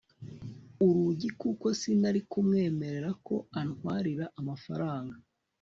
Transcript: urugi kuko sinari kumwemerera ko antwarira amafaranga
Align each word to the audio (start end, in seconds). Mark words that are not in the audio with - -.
urugi 0.85 1.29
kuko 1.41 1.65
sinari 1.79 2.21
kumwemerera 2.31 3.09
ko 3.27 3.35
antwarira 3.61 4.25
amafaranga 4.39 5.15